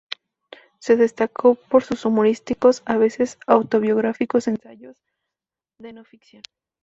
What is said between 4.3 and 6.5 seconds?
ensayos de no ficción.